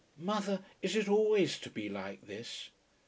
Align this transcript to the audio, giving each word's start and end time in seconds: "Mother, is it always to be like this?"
"Mother, 0.17 0.65
is 0.81 0.95
it 0.95 1.07
always 1.07 1.59
to 1.59 1.69
be 1.69 1.87
like 1.87 2.25
this?" 2.25 2.71